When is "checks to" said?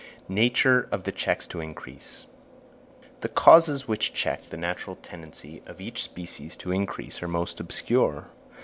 1.11-1.59